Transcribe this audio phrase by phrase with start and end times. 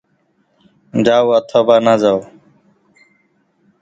[0.93, 2.19] যাও অথবা না যাও?